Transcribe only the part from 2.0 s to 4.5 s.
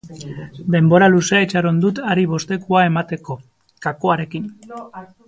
hari bostekoa emateko, kakoarekin!